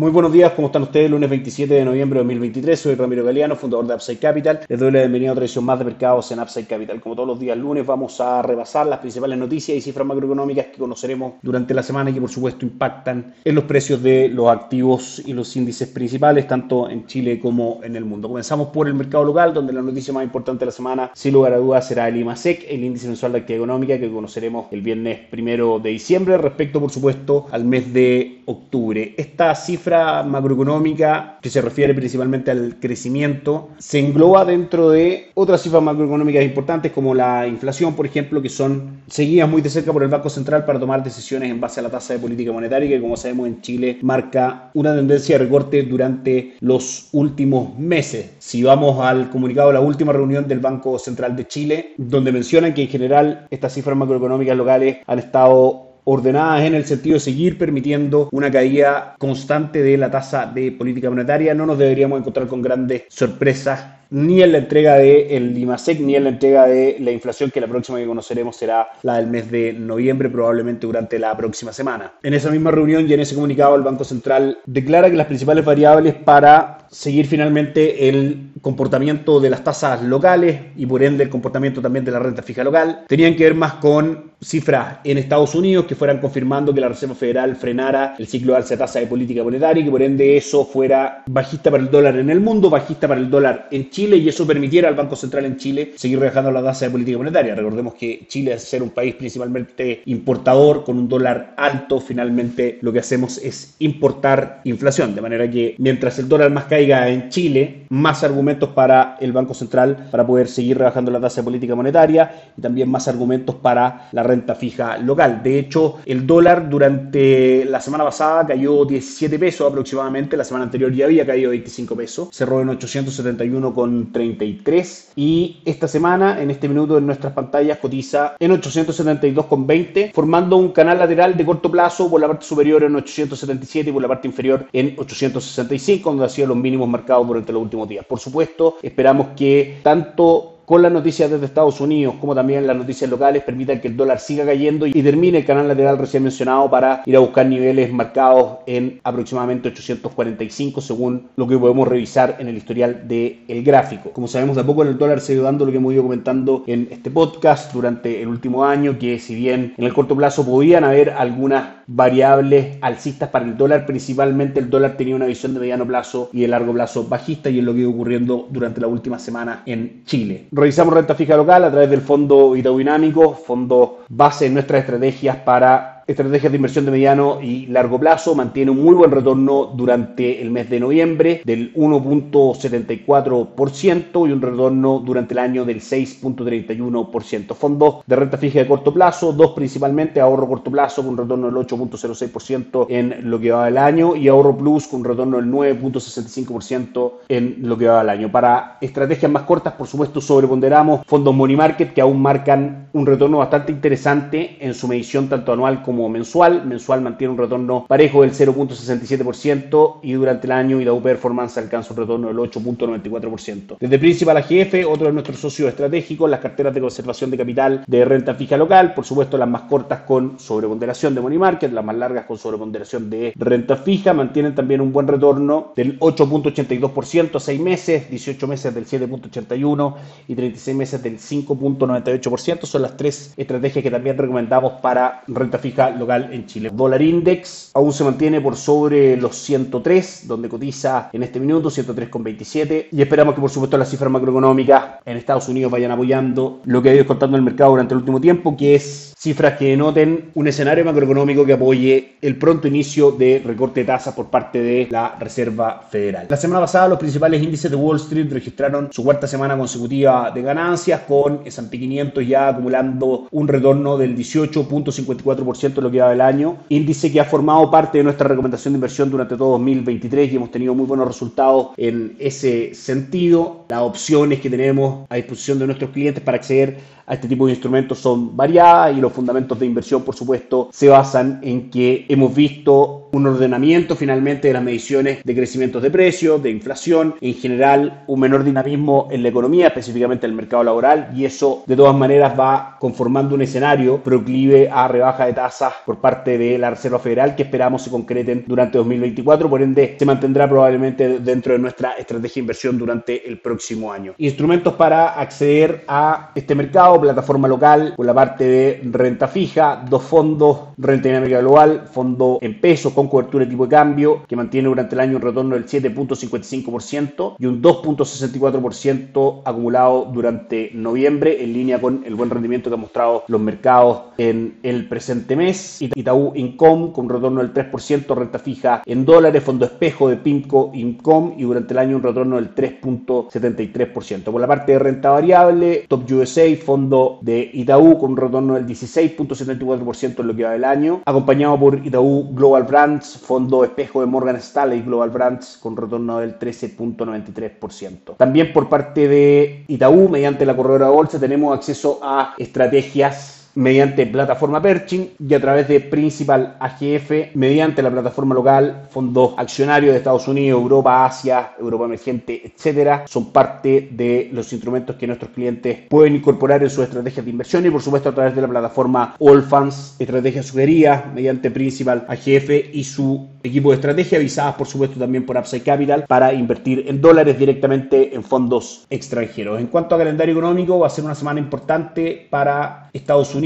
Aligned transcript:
Muy 0.00 0.12
buenos 0.12 0.32
días, 0.32 0.52
¿cómo 0.52 0.68
están 0.68 0.84
ustedes? 0.84 1.10
Lunes 1.10 1.28
27 1.28 1.74
de 1.74 1.84
noviembre 1.84 2.20
de 2.20 2.24
2023, 2.24 2.80
soy 2.80 2.94
Ramiro 2.94 3.22
Galeano, 3.22 3.54
fundador 3.54 3.86
de 3.86 3.92
Upside 3.96 4.16
Capital. 4.16 4.60
Les 4.66 4.80
doy 4.80 4.90
la 4.90 5.00
bienvenida 5.00 5.28
a 5.28 5.32
otra 5.32 5.44
edición 5.44 5.62
más 5.62 5.78
de 5.78 5.84
mercados 5.84 6.32
en 6.32 6.40
Upside 6.40 6.66
Capital. 6.66 7.02
Como 7.02 7.14
todos 7.14 7.28
los 7.28 7.38
días 7.38 7.58
lunes 7.58 7.84
vamos 7.84 8.18
a 8.18 8.40
repasar 8.40 8.86
las 8.86 9.00
principales 9.00 9.36
noticias 9.36 9.76
y 9.76 9.82
cifras 9.82 10.06
macroeconómicas 10.06 10.68
que 10.68 10.78
conoceremos 10.78 11.34
durante 11.42 11.74
la 11.74 11.82
semana 11.82 12.08
y 12.08 12.14
que 12.14 12.20
por 12.22 12.30
supuesto 12.30 12.64
impactan 12.64 13.34
en 13.44 13.54
los 13.54 13.64
precios 13.64 14.02
de 14.02 14.30
los 14.30 14.48
activos 14.48 15.22
y 15.26 15.34
los 15.34 15.54
índices 15.54 15.88
principales, 15.88 16.48
tanto 16.48 16.88
en 16.88 17.04
Chile 17.04 17.38
como 17.38 17.80
en 17.82 17.94
el 17.94 18.06
mundo. 18.06 18.28
Comenzamos 18.28 18.68
por 18.68 18.88
el 18.88 18.94
mercado 18.94 19.24
local, 19.24 19.52
donde 19.52 19.74
la 19.74 19.82
noticia 19.82 20.14
más 20.14 20.24
importante 20.24 20.60
de 20.60 20.66
la 20.66 20.72
semana, 20.72 21.10
sin 21.12 21.34
lugar 21.34 21.52
a 21.52 21.58
dudas, 21.58 21.86
será 21.86 22.08
el 22.08 22.16
IMASEC, 22.16 22.64
el 22.70 22.84
índice 22.84 23.06
mensual 23.06 23.32
de 23.32 23.38
actividad 23.40 23.64
económica 23.64 24.00
que 24.00 24.10
conoceremos 24.10 24.64
el 24.70 24.80
viernes 24.80 25.18
primero 25.30 25.78
de 25.78 25.90
diciembre, 25.90 26.38
respecto 26.38 26.80
por 26.80 26.90
supuesto 26.90 27.48
al 27.50 27.66
mes 27.66 27.92
de 27.92 28.40
octubre. 28.46 29.14
Esta 29.18 29.54
cifra 29.54 29.89
macroeconómica 30.24 31.38
que 31.40 31.50
se 31.50 31.60
refiere 31.60 31.94
principalmente 31.94 32.50
al 32.50 32.76
crecimiento, 32.80 33.70
se 33.78 33.98
engloba 33.98 34.44
dentro 34.44 34.90
de 34.90 35.30
otras 35.34 35.62
cifras 35.62 35.82
macroeconómicas 35.82 36.44
importantes 36.44 36.92
como 36.92 37.14
la 37.14 37.46
inflación, 37.46 37.94
por 37.94 38.06
ejemplo, 38.06 38.40
que 38.40 38.48
son 38.48 39.02
seguidas 39.06 39.48
muy 39.48 39.62
de 39.62 39.70
cerca 39.70 39.92
por 39.92 40.02
el 40.02 40.08
Banco 40.08 40.28
Central 40.28 40.64
para 40.64 40.78
tomar 40.78 41.02
decisiones 41.02 41.50
en 41.50 41.60
base 41.60 41.80
a 41.80 41.82
la 41.82 41.90
tasa 41.90 42.14
de 42.14 42.20
política 42.20 42.52
monetaria, 42.52 42.88
que 42.88 43.00
como 43.00 43.16
sabemos 43.16 43.46
en 43.46 43.60
Chile 43.60 43.98
marca 44.02 44.70
una 44.74 44.94
tendencia 44.94 45.38
de 45.38 45.44
recorte 45.44 45.82
durante 45.82 46.54
los 46.60 47.08
últimos 47.12 47.78
meses. 47.78 48.32
Si 48.38 48.62
vamos 48.62 49.00
al 49.00 49.30
comunicado 49.30 49.68
de 49.68 49.74
la 49.74 49.80
última 49.80 50.12
reunión 50.12 50.46
del 50.46 50.60
Banco 50.60 50.98
Central 50.98 51.36
de 51.36 51.46
Chile, 51.46 51.94
donde 51.96 52.32
mencionan 52.32 52.74
que 52.74 52.82
en 52.82 52.88
general 52.88 53.46
estas 53.50 53.74
cifras 53.74 53.96
macroeconómicas 53.96 54.56
locales 54.56 54.98
han 55.06 55.18
estado 55.18 55.89
ordenadas 56.04 56.62
en 56.62 56.74
el 56.74 56.84
sentido 56.84 57.14
de 57.14 57.20
seguir 57.20 57.58
permitiendo 57.58 58.28
una 58.32 58.50
caída 58.50 59.14
constante 59.18 59.82
de 59.82 59.96
la 59.96 60.10
tasa 60.10 60.46
de 60.46 60.72
política 60.72 61.10
monetaria. 61.10 61.54
No 61.54 61.66
nos 61.66 61.78
deberíamos 61.78 62.20
encontrar 62.20 62.46
con 62.46 62.62
grandes 62.62 63.04
sorpresas 63.08 64.00
ni 64.10 64.42
en 64.42 64.52
la 64.52 64.58
entrega 64.58 64.96
del 64.96 65.54
de 65.54 65.60
IMASEC 65.60 66.00
ni 66.00 66.16
en 66.16 66.24
la 66.24 66.30
entrega 66.30 66.66
de 66.66 66.96
la 67.00 67.12
inflación, 67.12 67.50
que 67.50 67.60
la 67.60 67.68
próxima 67.68 67.98
que 67.98 68.06
conoceremos 68.06 68.56
será 68.56 68.88
la 69.02 69.16
del 69.16 69.28
mes 69.28 69.50
de 69.50 69.72
noviembre, 69.72 70.28
probablemente 70.28 70.86
durante 70.86 71.18
la 71.18 71.36
próxima 71.36 71.72
semana. 71.72 72.12
En 72.22 72.34
esa 72.34 72.50
misma 72.50 72.70
reunión 72.70 73.08
y 73.08 73.12
en 73.14 73.20
ese 73.20 73.34
comunicado, 73.34 73.76
el 73.76 73.82
Banco 73.82 74.04
Central 74.04 74.58
declara 74.66 75.10
que 75.10 75.16
las 75.16 75.26
principales 75.26 75.64
variables 75.64 76.14
para 76.14 76.78
seguir 76.90 77.26
finalmente 77.26 78.08
el 78.08 78.50
comportamiento 78.60 79.38
de 79.38 79.48
las 79.48 79.62
tasas 79.62 80.02
locales 80.02 80.60
y 80.76 80.86
por 80.86 81.02
ende 81.02 81.22
el 81.22 81.30
comportamiento 81.30 81.80
también 81.80 82.04
de 82.04 82.10
la 82.10 82.18
renta 82.18 82.42
fija 82.42 82.64
local 82.64 83.04
tenían 83.06 83.36
que 83.36 83.44
ver 83.44 83.54
más 83.54 83.74
con 83.74 84.30
cifras 84.42 84.98
en 85.04 85.18
Estados 85.18 85.54
Unidos 85.54 85.84
que 85.84 85.94
fueran 85.94 86.18
confirmando 86.18 86.72
que 86.74 86.80
la 86.80 86.88
Reserva 86.88 87.14
Federal 87.14 87.56
frenara 87.56 88.16
el 88.18 88.26
ciclo 88.26 88.52
de 88.52 88.58
alza 88.58 88.74
de 88.74 88.78
tasa 88.78 88.98
de 88.98 89.06
política 89.06 89.44
monetaria 89.44 89.82
y 89.82 89.84
que 89.84 89.90
por 89.90 90.02
ende 90.02 90.36
eso 90.36 90.64
fuera 90.64 91.22
bajista 91.26 91.70
para 91.70 91.82
el 91.82 91.90
dólar 91.90 92.16
en 92.16 92.30
el 92.30 92.40
mundo, 92.40 92.70
bajista 92.70 93.06
para 93.06 93.20
el 93.20 93.30
dólar 93.30 93.68
en 93.70 93.90
Chile 93.90 94.16
y 94.16 94.28
eso 94.28 94.46
permitiera 94.46 94.88
al 94.88 94.94
Banco 94.94 95.14
Central 95.14 95.44
en 95.44 95.58
Chile 95.58 95.92
seguir 95.96 96.18
rebajando 96.18 96.50
la 96.50 96.62
tasa 96.62 96.86
de 96.86 96.90
política 96.90 97.18
monetaria. 97.18 97.54
Recordemos 97.54 97.94
que 97.94 98.24
Chile, 98.28 98.54
es 98.54 98.62
ser 98.62 98.82
un 98.82 98.90
país 98.90 99.14
principalmente 99.14 100.02
importador 100.06 100.84
con 100.84 100.98
un 100.98 101.08
dólar 101.08 101.54
alto, 101.56 102.00
finalmente 102.00 102.78
lo 102.80 102.92
que 102.92 103.00
hacemos 103.00 103.38
es 103.38 103.74
importar 103.78 104.62
inflación. 104.64 105.14
De 105.14 105.20
manera 105.20 105.50
que 105.50 105.74
mientras 105.78 106.18
el 106.18 106.28
dólar 106.28 106.50
más 106.50 106.64
caiga 106.80 107.08
en 107.08 107.28
Chile, 107.28 107.84
más 107.90 108.24
argumentos 108.24 108.70
para 108.70 109.18
el 109.20 109.32
Banco 109.32 109.52
Central 109.52 110.08
para 110.10 110.26
poder 110.26 110.48
seguir 110.48 110.78
rebajando 110.78 111.10
la 111.10 111.20
tasa 111.20 111.40
de 111.40 111.44
política 111.44 111.74
monetaria 111.74 112.52
y 112.56 112.60
también 112.60 112.90
más 112.90 113.06
argumentos 113.06 113.56
para 113.56 114.08
la 114.12 114.22
renta 114.22 114.54
fija 114.54 114.96
local. 114.96 115.42
De 115.42 115.58
hecho, 115.58 115.98
el 116.06 116.26
dólar 116.26 116.70
durante 116.70 117.64
la 117.66 117.80
semana 117.80 118.04
pasada 118.04 118.46
cayó 118.46 118.84
17 118.86 119.38
pesos 119.38 119.68
aproximadamente, 119.68 120.36
la 120.36 120.44
semana 120.44 120.64
anterior 120.64 120.90
ya 120.92 121.04
había 121.04 121.26
caído 121.26 121.50
25 121.50 121.96
pesos, 121.96 122.28
cerró 122.32 122.62
en 122.62 122.70
871 122.70 123.74
con 123.74 124.10
33 124.10 125.12
y 125.16 125.60
esta 125.64 125.86
semana 125.86 126.40
en 126.40 126.50
este 126.50 126.68
minuto 126.68 126.96
en 126.96 127.06
nuestras 127.06 127.34
pantallas 127.34 127.78
cotiza 127.78 128.36
en 128.38 128.52
872,20 128.52 130.12
formando 130.14 130.56
un 130.56 130.72
canal 130.72 130.98
lateral 130.98 131.36
de 131.36 131.44
corto 131.44 131.70
plazo 131.70 132.08
por 132.08 132.20
la 132.20 132.28
parte 132.28 132.46
superior 132.46 132.84
en 132.84 132.96
877 132.96 133.90
y 133.90 133.92
por 133.92 134.00
la 134.00 134.08
parte 134.08 134.28
inferior 134.28 134.66
en 134.72 134.94
865 134.96 136.08
donde 136.08 136.24
ha 136.24 136.28
sido 136.28 136.48
los 136.48 136.56
mínimos 136.70 136.88
marcados 136.88 137.26
durante 137.26 137.52
los 137.52 137.62
últimos 137.62 137.88
días. 137.88 138.04
Por 138.04 138.20
supuesto, 138.20 138.76
esperamos 138.82 139.28
que 139.36 139.80
tanto 139.82 140.49
con 140.70 140.82
las 140.82 140.92
noticias 140.92 141.28
desde 141.28 141.46
Estados 141.46 141.80
Unidos, 141.80 142.14
como 142.20 142.32
también 142.32 142.64
las 142.64 142.76
noticias 142.76 143.10
locales, 143.10 143.42
permitan 143.42 143.80
que 143.80 143.88
el 143.88 143.96
dólar 143.96 144.20
siga 144.20 144.44
cayendo 144.44 144.86
y 144.86 145.02
termine 145.02 145.38
el 145.38 145.44
canal 145.44 145.66
lateral 145.66 145.98
recién 145.98 146.22
mencionado 146.22 146.70
para 146.70 147.02
ir 147.06 147.16
a 147.16 147.18
buscar 147.18 147.44
niveles 147.44 147.92
marcados 147.92 148.58
en 148.68 149.00
aproximadamente 149.02 149.70
845, 149.70 150.80
según 150.80 151.26
lo 151.34 151.48
que 151.48 151.58
podemos 151.58 151.88
revisar 151.88 152.36
en 152.38 152.46
el 152.46 152.56
historial 152.56 153.08
del 153.08 153.64
gráfico. 153.64 154.10
Como 154.12 154.28
sabemos, 154.28 154.54
de 154.54 154.62
a 154.62 154.64
poco 154.64 154.84
el 154.84 154.96
dólar 154.96 155.18
se 155.18 155.32
ha 155.32 155.34
ido 155.34 155.42
dando 155.42 155.66
lo 155.66 155.72
que 155.72 155.78
hemos 155.78 155.92
ido 155.92 156.04
comentando 156.04 156.62
en 156.68 156.86
este 156.92 157.10
podcast 157.10 157.72
durante 157.72 158.22
el 158.22 158.28
último 158.28 158.64
año, 158.64 158.96
que 158.96 159.18
si 159.18 159.34
bien 159.34 159.74
en 159.76 159.84
el 159.84 159.92
corto 159.92 160.14
plazo 160.14 160.46
podían 160.46 160.84
haber 160.84 161.10
algunas 161.10 161.80
variables 161.88 162.78
alcistas 162.80 163.30
para 163.30 163.44
el 163.44 163.56
dólar, 163.56 163.86
principalmente 163.86 164.60
el 164.60 164.70
dólar 164.70 164.96
tenía 164.96 165.16
una 165.16 165.26
visión 165.26 165.52
de 165.52 165.58
mediano 165.58 165.84
plazo 165.84 166.30
y 166.32 166.42
de 166.42 166.46
largo 166.46 166.72
plazo 166.72 167.08
bajista 167.08 167.50
y 167.50 167.58
es 167.58 167.64
lo 167.64 167.74
que 167.74 167.80
iba 167.80 167.90
ocurriendo 167.90 168.46
durante 168.48 168.80
la 168.80 168.86
última 168.86 169.18
semana 169.18 169.64
en 169.66 170.04
Chile. 170.04 170.46
Revisamos 170.60 170.92
renta 170.92 171.14
fija 171.14 171.38
local 171.38 171.64
a 171.64 171.70
través 171.70 171.88
del 171.88 172.02
fondo 172.02 172.54
hidrodinámico, 172.54 173.32
fondo 173.32 174.00
base 174.10 174.44
en 174.44 174.52
nuestras 174.52 174.82
estrategias 174.82 175.36
para 175.36 175.99
estrategias 176.10 176.52
de 176.52 176.56
inversión 176.56 176.84
de 176.84 176.90
mediano 176.90 177.40
y 177.40 177.66
largo 177.66 178.00
plazo, 178.00 178.34
mantiene 178.34 178.72
un 178.72 178.82
muy 178.82 178.94
buen 178.94 179.10
retorno 179.10 179.72
durante 179.74 180.42
el 180.42 180.50
mes 180.50 180.68
de 180.68 180.80
noviembre 180.80 181.40
del 181.44 181.72
1.74% 181.74 184.28
y 184.28 184.32
un 184.32 184.42
retorno 184.42 184.98
durante 184.98 185.34
el 185.34 185.38
año 185.38 185.64
del 185.64 185.80
6.31%. 185.80 187.54
Fondos 187.54 188.02
de 188.06 188.16
renta 188.16 188.36
fija 188.38 188.58
de 188.58 188.66
corto 188.66 188.92
plazo, 188.92 189.32
dos 189.32 189.52
principalmente, 189.52 190.20
ahorro 190.20 190.48
corto 190.48 190.68
plazo 190.70 191.02
con 191.02 191.12
un 191.12 191.18
retorno 191.18 191.46
del 191.46 191.54
8.06% 191.56 192.86
en 192.88 193.30
lo 193.30 193.38
que 193.38 193.52
va 193.52 193.66
del 193.66 193.78
año 193.78 194.16
y 194.16 194.26
ahorro 194.28 194.56
plus 194.56 194.88
con 194.88 195.00
un 195.00 195.06
retorno 195.06 195.36
del 195.36 195.46
9.65% 195.46 197.12
en 197.28 197.58
lo 197.60 197.78
que 197.78 197.86
va 197.86 198.00
del 198.00 198.10
año. 198.10 198.32
Para 198.32 198.78
estrategias 198.80 199.30
más 199.30 199.42
cortas, 199.42 199.74
por 199.74 199.86
supuesto, 199.86 200.20
sobreponderamos 200.20 201.02
fondos 201.06 201.32
money 201.34 201.56
market 201.56 201.92
que 201.92 202.00
aún 202.00 202.20
marcan 202.20 202.88
un 202.92 203.06
retorno 203.06 203.38
bastante 203.38 203.70
interesante 203.72 204.56
en 204.60 204.74
su 204.74 204.88
medición 204.88 205.28
tanto 205.28 205.52
anual 205.52 205.82
como 205.82 205.99
mensual. 206.08 206.66
Mensual 206.66 207.00
mantiene 207.00 207.32
un 207.32 207.38
retorno 207.38 207.86
parejo 207.86 208.22
del 208.22 208.32
0.67% 208.32 209.98
y 210.02 210.12
durante 210.12 210.46
el 210.46 210.52
año 210.52 210.80
IDAU 210.80 211.02
Performance 211.02 211.58
alcanza 211.58 211.92
un 211.92 211.98
retorno 211.98 212.28
del 212.28 212.36
8.94%. 212.38 213.76
Desde 213.78 213.98
Principal 213.98 214.36
AGF, 214.36 214.86
otro 214.88 215.06
de 215.06 215.12
nuestros 215.12 215.38
socios 215.38 215.68
estratégicos, 215.68 216.30
las 216.30 216.40
carteras 216.40 216.74
de 216.74 216.80
conservación 216.80 217.30
de 217.30 217.36
capital 217.36 217.84
de 217.86 218.04
renta 218.04 218.34
fija 218.34 218.56
local, 218.56 218.94
por 218.94 219.04
supuesto 219.04 219.36
las 219.36 219.48
más 219.48 219.62
cortas 219.62 220.00
con 220.00 220.38
sobreponderación 220.38 221.14
de 221.14 221.20
money 221.20 221.38
market, 221.38 221.72
las 221.72 221.84
más 221.84 221.96
largas 221.96 222.24
con 222.26 222.38
sobreponderación 222.38 223.10
de 223.10 223.32
renta 223.36 223.76
fija, 223.76 224.12
mantienen 224.12 224.54
también 224.54 224.80
un 224.80 224.92
buen 224.92 225.06
retorno 225.06 225.72
del 225.76 225.98
8.82% 225.98 227.36
a 227.36 227.40
6 227.40 227.60
meses, 227.60 228.10
18 228.10 228.46
meses 228.46 228.74
del 228.74 228.86
7.81% 228.86 229.94
y 230.28 230.34
36 230.34 230.76
meses 230.76 231.02
del 231.02 231.18
5.98%. 231.18 232.64
Son 232.64 232.82
las 232.82 232.96
tres 232.96 233.34
estrategias 233.36 233.82
que 233.82 233.90
también 233.90 234.16
recomendamos 234.16 234.74
para 234.80 235.22
renta 235.26 235.58
fija 235.58 235.89
local 235.98 236.30
en 236.32 236.46
Chile. 236.46 236.70
Dólar 236.72 237.02
index 237.02 237.70
aún 237.74 237.92
se 237.92 238.04
mantiene 238.04 238.40
por 238.40 238.56
sobre 238.56 239.16
los 239.16 239.36
103, 239.36 240.24
donde 240.26 240.48
cotiza 240.48 241.10
en 241.12 241.22
este 241.22 241.40
minuto 241.40 241.68
103,27 241.70 242.86
y 242.92 243.02
esperamos 243.02 243.34
que 243.34 243.40
por 243.40 243.50
supuesto 243.50 243.76
las 243.78 243.90
cifras 243.90 244.10
macroeconómicas 244.10 245.00
en 245.04 245.16
Estados 245.16 245.48
Unidos 245.48 245.70
vayan 245.70 245.90
apoyando 245.90 246.60
lo 246.64 246.82
que 246.82 246.90
ha 246.90 246.94
ido 246.94 247.06
contando 247.06 247.36
el 247.36 247.42
mercado 247.42 247.70
durante 247.70 247.94
el 247.94 247.98
último 247.98 248.20
tiempo, 248.20 248.56
que 248.56 248.74
es 248.74 249.14
cifras 249.20 249.58
que 249.58 249.66
denoten 249.66 250.30
un 250.32 250.48
escenario 250.48 250.82
macroeconómico 250.82 251.44
que 251.44 251.52
apoye 251.52 252.12
el 252.22 252.36
pronto 252.36 252.66
inicio 252.66 253.10
de 253.10 253.42
recorte 253.44 253.80
de 253.80 253.86
tasas 253.86 254.14
por 254.14 254.30
parte 254.30 254.62
de 254.62 254.88
la 254.90 255.14
Reserva 255.20 255.82
Federal. 255.90 256.26
La 256.26 256.38
semana 256.38 256.62
pasada 256.62 256.88
los 256.88 256.98
principales 256.98 257.42
índices 257.42 257.70
de 257.70 257.76
Wall 257.76 257.98
Street 257.98 258.32
registraron 258.32 258.88
su 258.90 259.04
cuarta 259.04 259.26
semana 259.26 259.58
consecutiva 259.58 260.30
de 260.30 260.40
ganancias 260.40 261.02
con 261.06 261.42
S&P 261.44 261.78
500 261.78 262.26
ya 262.26 262.48
acumulando 262.48 263.28
un 263.30 263.46
retorno 263.46 263.98
del 263.98 264.16
18.54% 264.16 265.76
en 265.76 265.84
lo 265.84 265.90
que 265.90 266.00
va 266.00 266.08
del 266.08 266.22
año, 266.22 266.56
índice 266.70 267.12
que 267.12 267.20
ha 267.20 267.26
formado 267.26 267.70
parte 267.70 267.98
de 267.98 268.04
nuestra 268.04 268.26
recomendación 268.26 268.72
de 268.72 268.78
inversión 268.78 269.10
durante 269.10 269.36
todo 269.36 269.50
2023 269.50 270.32
y 270.32 270.36
hemos 270.36 270.50
tenido 270.50 270.74
muy 270.74 270.86
buenos 270.86 271.06
resultados 271.06 271.72
en 271.76 272.16
ese 272.18 272.74
sentido. 272.74 273.66
Las 273.68 273.80
opciones 273.80 274.40
que 274.40 274.48
tenemos 274.48 275.06
a 275.10 275.16
disposición 275.16 275.58
de 275.58 275.66
nuestros 275.66 275.90
clientes 275.90 276.22
para 276.24 276.38
acceder 276.38 276.78
a 277.10 277.14
este 277.14 277.26
tipo 277.26 277.46
de 277.46 277.52
instrumentos 277.52 277.98
son 277.98 278.36
variadas 278.36 278.96
y 278.96 279.00
los 279.00 279.09
fundamentos 279.12 279.58
de 279.58 279.66
inversión, 279.66 280.02
por 280.02 280.14
supuesto, 280.14 280.68
se 280.72 280.88
basan 280.88 281.40
en 281.42 281.70
que 281.70 282.06
hemos 282.08 282.34
visto 282.34 283.08
un 283.12 283.26
ordenamiento 283.26 283.96
finalmente 283.96 284.48
de 284.48 284.54
las 284.54 284.62
mediciones 284.62 285.22
de 285.24 285.34
crecimientos 285.34 285.82
de 285.82 285.90
precios, 285.90 286.42
de 286.42 286.50
inflación, 286.50 287.14
en 287.20 287.34
general 287.34 288.04
un 288.06 288.20
menor 288.20 288.44
dinamismo 288.44 289.08
en 289.10 289.22
la 289.22 289.28
economía, 289.28 289.68
específicamente 289.68 290.26
en 290.26 290.32
el 290.32 290.36
mercado 290.36 290.62
laboral, 290.62 291.10
y 291.14 291.24
eso 291.24 291.64
de 291.66 291.76
todas 291.76 291.94
maneras 291.94 292.38
va 292.38 292.76
conformando 292.78 293.34
un 293.34 293.42
escenario 293.42 294.02
proclive 294.02 294.68
a 294.70 294.88
rebaja 294.88 295.26
de 295.26 295.32
tasas 295.32 295.72
por 295.84 295.98
parte 295.98 296.38
de 296.38 296.58
la 296.58 296.70
Reserva 296.70 296.98
Federal 296.98 297.34
que 297.34 297.42
esperamos 297.42 297.82
se 297.82 297.90
concreten 297.90 298.44
durante 298.46 298.78
2024, 298.78 299.48
por 299.48 299.62
ende 299.62 299.96
se 299.98 300.06
mantendrá 300.06 300.48
probablemente 300.48 301.18
dentro 301.20 301.52
de 301.52 301.58
nuestra 301.58 301.92
estrategia 301.92 302.34
de 302.34 302.40
inversión 302.40 302.78
durante 302.78 303.28
el 303.28 303.40
próximo 303.40 303.92
año. 303.92 304.14
Instrumentos 304.18 304.74
para 304.74 305.20
acceder 305.20 305.84
a 305.88 306.30
este 306.34 306.54
mercado 306.54 307.00
plataforma 307.00 307.48
local 307.48 307.94
con 307.96 308.06
la 308.06 308.14
parte 308.14 308.44
de 308.44 308.80
renta 309.00 309.28
fija, 309.28 309.82
dos 309.88 310.02
fondos, 310.02 310.58
renta 310.76 311.08
dinámica 311.08 311.40
global, 311.40 311.88
fondo 311.90 312.38
en 312.42 312.60
pesos 312.60 312.92
con 312.92 313.08
cobertura 313.08 313.44
de 313.44 313.50
tipo 313.50 313.64
de 313.64 313.70
cambio, 313.70 314.22
que 314.28 314.36
mantiene 314.36 314.68
durante 314.68 314.94
el 314.94 315.00
año 315.00 315.16
un 315.16 315.22
retorno 315.22 315.54
del 315.54 315.66
7.55% 315.66 317.36
y 317.38 317.46
un 317.46 317.62
2.64% 317.62 319.42
acumulado 319.44 320.10
durante 320.12 320.70
noviembre, 320.74 321.42
en 321.42 321.52
línea 321.52 321.80
con 321.80 322.02
el 322.04 322.14
buen 322.14 322.28
rendimiento 322.30 322.68
que 322.68 322.74
han 322.74 322.80
mostrado 322.80 323.24
los 323.28 323.40
mercados 323.40 324.02
en 324.18 324.58
el 324.62 324.86
presente 324.88 325.34
mes. 325.34 325.80
Itaú 325.80 326.32
Income 326.34 326.92
con 326.92 327.06
un 327.06 327.10
retorno 327.10 327.40
del 327.40 327.54
3%, 327.54 328.14
renta 328.14 328.38
fija 328.38 328.82
en 328.84 329.04
dólares, 329.04 329.42
fondo 329.42 329.64
espejo 329.64 330.08
de 330.08 330.16
PIMCO 330.16 330.72
Income 330.74 331.34
y 331.38 331.44
durante 331.44 331.72
el 331.72 331.78
año 331.78 331.96
un 331.96 332.02
retorno 332.02 332.36
del 332.36 332.54
3.73%. 332.54 334.24
Por 334.24 334.40
la 334.40 334.46
parte 334.46 334.72
de 334.72 334.78
renta 334.78 335.10
variable, 335.10 335.86
Top 335.88 336.10
USA, 336.10 336.44
fondo 336.56 337.18
de 337.22 337.50
Itaú 337.54 337.98
con 337.98 338.12
un 338.12 338.16
retorno 338.16 338.54
del 338.54 338.66
16.74% 338.94 340.20
en 340.20 340.26
lo 340.26 340.36
que 340.36 340.44
va 340.44 340.52
del 340.52 340.64
año, 340.64 341.02
acompañado 341.04 341.58
por 341.58 341.86
Itaú 341.86 342.34
Global 342.34 342.64
Brands, 342.64 343.18
fondo 343.18 343.64
espejo 343.64 344.00
de 344.00 344.06
Morgan 344.06 344.36
Stanley 344.36 344.82
Global 344.82 345.10
Brands 345.10 345.58
con 345.60 345.76
retorno 345.76 346.18
del 346.18 346.38
13.93%. 346.38 348.16
También 348.16 348.52
por 348.52 348.68
parte 348.68 349.08
de 349.08 349.64
Itaú, 349.68 350.08
mediante 350.08 350.46
la 350.46 350.56
corredora 350.56 350.86
de 350.86 350.92
bolsa, 350.92 351.20
tenemos 351.20 351.56
acceso 351.56 352.00
a 352.02 352.34
estrategias 352.38 353.39
mediante 353.54 354.06
plataforma 354.06 354.60
Pershing 354.62 355.10
y 355.28 355.34
a 355.34 355.40
través 355.40 355.68
de 355.68 355.80
Principal 355.80 356.56
AGF 356.60 357.34
mediante 357.34 357.82
la 357.82 357.90
plataforma 357.90 358.34
local, 358.34 358.88
fondos 358.90 359.34
accionarios 359.36 359.92
de 359.92 359.98
Estados 359.98 360.28
Unidos, 360.28 360.60
Europa, 360.60 361.04
Asia, 361.04 361.52
Europa 361.58 361.84
emergente, 361.84 362.42
etcétera, 362.44 363.04
son 363.06 363.32
parte 363.32 363.88
de 363.92 364.30
los 364.32 364.52
instrumentos 364.52 364.96
que 364.96 365.06
nuestros 365.06 365.30
clientes 365.32 365.78
pueden 365.88 366.16
incorporar 366.16 366.62
en 366.62 366.70
sus 366.70 366.84
estrategias 366.84 367.24
de 367.24 367.30
inversión 367.30 367.66
y 367.66 367.70
por 367.70 367.82
supuesto 367.82 368.10
a 368.10 368.14
través 368.14 368.34
de 368.34 368.42
la 368.42 368.48
plataforma 368.48 369.16
All 369.18 369.42
Funds, 369.42 369.96
estrategia 369.98 370.42
sugerida 370.42 371.10
mediante 371.14 371.50
Principal 371.50 372.06
AGF 372.08 372.50
y 372.72 372.84
su 372.84 373.28
equipo 373.42 373.70
de 373.70 373.76
estrategia, 373.76 374.18
avisadas 374.18 374.54
por 374.54 374.66
supuesto 374.66 374.98
también 374.98 375.26
por 375.26 375.36
Upside 375.36 375.62
Capital 375.62 376.04
para 376.06 376.32
invertir 376.32 376.84
en 376.86 377.00
dólares 377.00 377.38
directamente 377.38 378.14
en 378.14 378.22
fondos 378.22 378.86
extranjeros. 378.90 379.60
En 379.60 379.66
cuanto 379.66 379.94
a 379.94 379.98
calendario 379.98 380.32
económico, 380.32 380.78
va 380.78 380.86
a 380.86 380.90
ser 380.90 381.04
una 381.04 381.14
semana 381.14 381.40
importante 381.40 382.26
para 382.30 382.90
Estados 382.92 383.34
Unidos. 383.34 383.39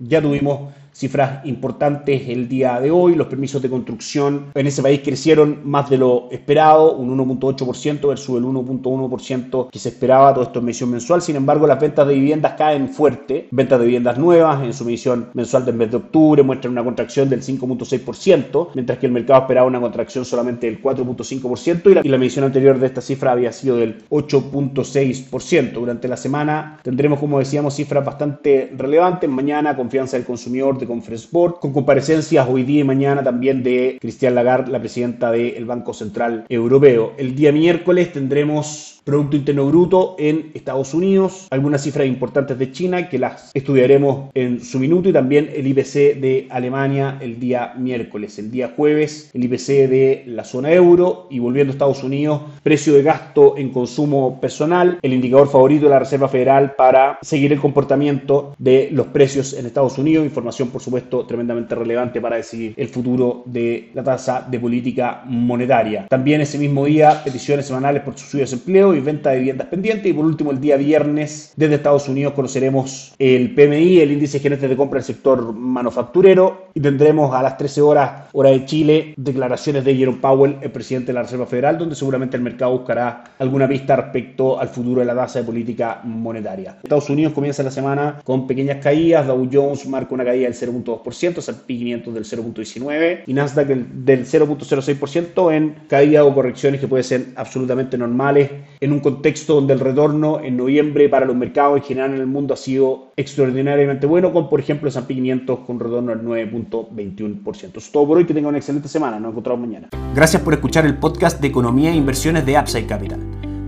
Ya 0.00 0.22
tuvimos 0.22 0.72
cifras 0.98 1.46
importantes 1.46 2.28
el 2.28 2.48
día 2.48 2.80
de 2.80 2.90
hoy. 2.90 3.14
Los 3.14 3.28
permisos 3.28 3.62
de 3.62 3.70
construcción 3.70 4.46
en 4.52 4.66
ese 4.66 4.82
país 4.82 5.00
crecieron 5.04 5.60
más 5.62 5.88
de 5.88 5.96
lo 5.96 6.28
esperado, 6.32 6.96
un 6.96 7.16
1.8% 7.16 8.08
versus 8.08 8.36
el 8.36 8.44
1.1% 8.44 9.70
que 9.70 9.78
se 9.78 9.90
esperaba, 9.90 10.34
todo 10.34 10.42
esto 10.42 10.58
en 10.58 10.64
medición 10.64 10.90
mensual. 10.90 11.22
Sin 11.22 11.36
embargo, 11.36 11.68
las 11.68 11.78
ventas 11.78 12.06
de 12.08 12.14
viviendas 12.14 12.54
caen 12.54 12.88
fuerte. 12.88 13.46
Ventas 13.52 13.78
de 13.78 13.84
viviendas 13.84 14.18
nuevas 14.18 14.64
en 14.64 14.72
su 14.72 14.84
medición 14.84 15.28
mensual 15.34 15.64
del 15.64 15.76
mes 15.76 15.90
de 15.92 15.98
octubre 15.98 16.42
muestran 16.42 16.72
una 16.72 16.82
contracción 16.82 17.30
del 17.30 17.42
5.6%, 17.42 18.70
mientras 18.74 18.98
que 18.98 19.06
el 19.06 19.12
mercado 19.12 19.42
esperaba 19.42 19.68
una 19.68 19.80
contracción 19.80 20.24
solamente 20.24 20.66
del 20.66 20.82
4.5% 20.82 21.90
y 21.90 21.94
la, 21.94 22.00
y 22.02 22.08
la 22.08 22.18
medición 22.18 22.44
anterior 22.44 22.76
de 22.76 22.86
esta 22.86 23.00
cifra 23.00 23.32
había 23.32 23.52
sido 23.52 23.76
del 23.76 24.04
8.6%. 24.08 25.72
Durante 25.74 26.08
la 26.08 26.16
semana 26.16 26.80
tendremos, 26.82 27.20
como 27.20 27.38
decíamos, 27.38 27.74
cifras 27.74 28.04
bastante 28.04 28.72
relevantes. 28.76 29.30
Mañana, 29.30 29.76
confianza 29.76 30.16
del 30.16 30.26
consumidor 30.26 30.76
Conference 30.88 31.28
Board, 31.30 31.60
con 31.60 31.72
comparecencias 31.72 32.48
hoy 32.48 32.64
día 32.64 32.80
y 32.80 32.84
mañana 32.84 33.22
también 33.22 33.62
de 33.62 33.98
Christian 34.00 34.34
Lagarde, 34.34 34.72
la 34.72 34.80
presidenta 34.80 35.30
del 35.30 35.64
Banco 35.64 35.94
Central 35.94 36.44
Europeo. 36.48 37.12
El 37.16 37.36
día 37.36 37.52
miércoles 37.52 38.12
tendremos 38.12 38.97
Producto 39.08 39.38
Interno 39.38 39.64
Bruto 39.64 40.16
en 40.18 40.50
Estados 40.52 40.92
Unidos, 40.92 41.46
algunas 41.50 41.82
cifras 41.82 42.06
importantes 42.06 42.58
de 42.58 42.70
China 42.72 43.08
que 43.08 43.18
las 43.18 43.50
estudiaremos 43.54 44.28
en 44.34 44.60
su 44.60 44.78
minuto 44.78 45.08
y 45.08 45.14
también 45.14 45.48
el 45.54 45.66
IPC 45.66 46.20
de 46.20 46.46
Alemania 46.50 47.16
el 47.22 47.40
día 47.40 47.72
miércoles. 47.78 48.38
El 48.38 48.50
día 48.50 48.74
jueves 48.76 49.30
el 49.32 49.44
IPC 49.44 49.66
de 49.88 50.24
la 50.26 50.44
zona 50.44 50.72
euro 50.74 51.26
y 51.30 51.38
volviendo 51.38 51.70
a 51.70 51.72
Estados 51.72 52.04
Unidos, 52.04 52.42
precio 52.62 52.92
de 52.92 53.02
gasto 53.02 53.56
en 53.56 53.70
consumo 53.70 54.38
personal, 54.42 54.98
el 55.00 55.14
indicador 55.14 55.48
favorito 55.48 55.86
de 55.86 55.90
la 55.90 56.00
Reserva 56.00 56.28
Federal 56.28 56.74
para 56.76 57.18
seguir 57.22 57.50
el 57.54 57.60
comportamiento 57.60 58.54
de 58.58 58.90
los 58.92 59.06
precios 59.06 59.54
en 59.54 59.64
Estados 59.64 59.96
Unidos, 59.96 60.26
información 60.26 60.68
por 60.68 60.82
supuesto 60.82 61.24
tremendamente 61.24 61.74
relevante 61.74 62.20
para 62.20 62.36
decidir 62.36 62.74
el 62.76 62.88
futuro 62.88 63.42
de 63.46 63.88
la 63.94 64.04
tasa 64.04 64.46
de 64.46 64.60
política 64.60 65.22
monetaria. 65.24 66.06
También 66.10 66.42
ese 66.42 66.58
mismo 66.58 66.84
día 66.84 67.24
peticiones 67.24 67.64
semanales 67.64 68.02
por 68.02 68.12
subsidio 68.12 68.44
de 68.44 68.50
desempleo 68.50 68.97
venta 69.04 69.30
de 69.30 69.38
viviendas 69.38 69.68
pendientes. 69.68 70.10
Y 70.10 70.14
por 70.14 70.24
último, 70.24 70.50
el 70.50 70.60
día 70.60 70.76
viernes, 70.76 71.52
desde 71.56 71.76
Estados 71.76 72.08
Unidos, 72.08 72.32
conoceremos 72.34 73.14
el 73.18 73.54
PMI, 73.54 74.00
el 74.00 74.12
índice 74.12 74.40
gerente 74.40 74.68
de 74.68 74.76
compra 74.76 74.98
del 74.98 75.06
sector 75.06 75.52
manufacturero. 75.52 76.68
Y 76.74 76.80
tendremos 76.80 77.34
a 77.34 77.42
las 77.42 77.56
13 77.56 77.80
horas, 77.80 78.28
hora 78.32 78.50
de 78.50 78.64
Chile, 78.64 79.14
declaraciones 79.16 79.84
de 79.84 79.96
Jerome 79.96 80.18
Powell, 80.18 80.56
el 80.60 80.70
presidente 80.70 81.08
de 81.08 81.14
la 81.14 81.22
Reserva 81.22 81.46
Federal, 81.46 81.78
donde 81.78 81.94
seguramente 81.94 82.36
el 82.36 82.42
mercado 82.42 82.78
buscará 82.78 83.24
alguna 83.38 83.66
pista 83.66 83.96
respecto 83.96 84.58
al 84.60 84.68
futuro 84.68 85.00
de 85.00 85.06
la 85.06 85.14
tasa 85.14 85.40
de 85.40 85.44
política 85.44 86.00
monetaria. 86.04 86.76
Estados 86.82 87.10
Unidos 87.10 87.32
comienza 87.32 87.62
la 87.62 87.70
semana 87.70 88.20
con 88.24 88.46
pequeñas 88.46 88.82
caídas. 88.82 89.26
Dow 89.26 89.48
Jones 89.52 89.86
marca 89.88 90.14
una 90.14 90.24
caída 90.24 90.48
del 90.48 90.54
0.2%, 90.54 91.38
S&P 91.38 91.66
500 91.66 92.14
del 92.14 92.24
0.19% 92.24 93.22
y 93.26 93.32
Nasdaq 93.32 93.68
del 93.68 94.26
0.06% 94.26 95.54
en 95.54 95.74
caídas 95.88 96.24
o 96.24 96.34
correcciones 96.34 96.80
que 96.80 96.88
pueden 96.88 97.04
ser 97.04 97.26
absolutamente 97.36 97.98
normales 97.98 98.50
un 98.92 99.00
contexto 99.00 99.54
donde 99.54 99.74
el 99.74 99.80
retorno 99.80 100.40
en 100.40 100.56
noviembre 100.56 101.08
para 101.08 101.26
los 101.26 101.36
mercados 101.36 101.78
en 101.78 101.82
general 101.82 102.14
en 102.14 102.20
el 102.20 102.26
mundo 102.26 102.54
ha 102.54 102.56
sido 102.56 103.12
extraordinariamente 103.16 104.06
bueno, 104.06 104.32
con 104.32 104.48
por 104.48 104.60
ejemplo 104.60 104.88
el 104.88 104.96
S&P 104.96 105.14
500 105.14 105.58
con 105.60 105.80
retorno 105.80 106.12
al 106.12 106.24
9.21%. 106.24 107.56
Eso 107.56 107.78
es 107.78 107.92
todo 107.92 108.06
por 108.06 108.18
hoy, 108.18 108.24
que 108.24 108.34
tengan 108.34 108.50
una 108.50 108.58
excelente 108.58 108.88
semana, 108.88 109.18
nos 109.18 109.32
encontramos 109.32 109.66
mañana. 109.66 109.88
Gracias 110.14 110.42
por 110.42 110.54
escuchar 110.54 110.86
el 110.86 110.96
podcast 110.96 111.40
de 111.40 111.48
Economía 111.48 111.90
e 111.90 111.96
Inversiones 111.96 112.46
de 112.46 112.56
Upside 112.58 112.86
Capital. 112.86 113.20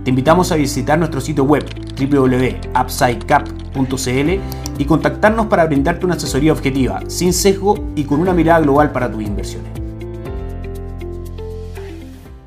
Te 0.03 0.09
invitamos 0.09 0.51
a 0.51 0.55
visitar 0.55 0.97
nuestro 0.97 1.21
sitio 1.21 1.43
web 1.43 1.63
www.upsidecap.cl 1.99 4.79
y 4.79 4.85
contactarnos 4.85 5.45
para 5.45 5.65
brindarte 5.65 6.05
una 6.05 6.15
asesoría 6.15 6.53
objetiva, 6.53 7.01
sin 7.07 7.33
sesgo 7.33 7.75
y 7.95 8.05
con 8.05 8.19
una 8.19 8.33
mirada 8.33 8.61
global 8.61 8.91
para 8.91 9.11
tus 9.11 9.21
inversiones. 9.21 9.80